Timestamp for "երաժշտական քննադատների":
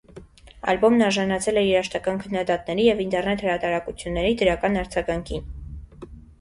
1.65-2.87